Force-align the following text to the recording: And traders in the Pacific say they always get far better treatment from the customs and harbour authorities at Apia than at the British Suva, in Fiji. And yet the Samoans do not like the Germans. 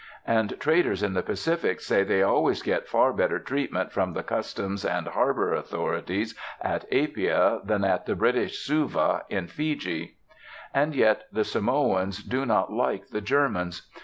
And 0.25 0.59
traders 0.59 1.03
in 1.03 1.13
the 1.13 1.21
Pacific 1.21 1.79
say 1.79 2.03
they 2.03 2.23
always 2.23 2.63
get 2.63 2.87
far 2.87 3.13
better 3.13 3.37
treatment 3.37 3.91
from 3.91 4.13
the 4.13 4.23
customs 4.23 4.83
and 4.83 5.05
harbour 5.05 5.53
authorities 5.53 6.33
at 6.59 6.85
Apia 6.91 7.59
than 7.63 7.83
at 7.83 8.07
the 8.07 8.15
British 8.15 8.57
Suva, 8.65 9.25
in 9.29 9.45
Fiji. 9.45 10.17
And 10.73 10.95
yet 10.95 11.25
the 11.31 11.43
Samoans 11.43 12.23
do 12.23 12.47
not 12.47 12.73
like 12.73 13.09
the 13.09 13.21
Germans. 13.21 13.87